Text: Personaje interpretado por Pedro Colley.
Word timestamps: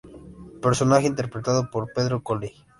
Personaje 0.63 1.05
interpretado 1.05 1.69
por 1.69 1.93
Pedro 1.93 2.23
Colley. 2.23 2.53